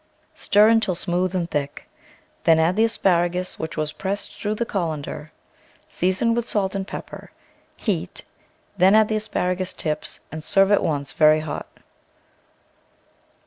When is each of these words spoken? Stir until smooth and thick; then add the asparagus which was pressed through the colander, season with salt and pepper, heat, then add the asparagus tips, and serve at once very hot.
Stir 0.33 0.67
until 0.67 0.95
smooth 0.95 1.35
and 1.35 1.47
thick; 1.51 1.87
then 2.43 2.57
add 2.57 2.75
the 2.75 2.83
asparagus 2.85 3.59
which 3.59 3.77
was 3.77 3.91
pressed 3.91 4.35
through 4.35 4.55
the 4.55 4.65
colander, 4.65 5.31
season 5.89 6.33
with 6.33 6.49
salt 6.49 6.73
and 6.73 6.87
pepper, 6.87 7.29
heat, 7.75 8.23
then 8.77 8.95
add 8.95 9.09
the 9.09 9.17
asparagus 9.17 9.73
tips, 9.73 10.19
and 10.31 10.43
serve 10.43 10.71
at 10.71 10.81
once 10.81 11.13
very 11.13 11.41
hot. 11.41 11.67